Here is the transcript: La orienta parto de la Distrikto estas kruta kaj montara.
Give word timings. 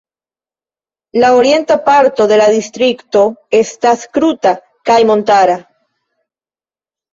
La 1.23 1.29
orienta 1.39 1.77
parto 1.89 2.27
de 2.31 2.39
la 2.43 2.47
Distrikto 2.55 3.23
estas 3.61 4.09
kruta 4.19 4.57
kaj 4.91 4.99
montara. 5.13 5.63